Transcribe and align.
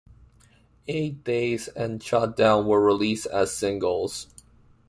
"Eight 0.87 1.23
Days" 1.25 1.67
and 1.67 2.01
"Shutdown" 2.01 2.65
were 2.65 2.81
released 2.83 3.27
as 3.27 3.53
singles. 3.55 4.25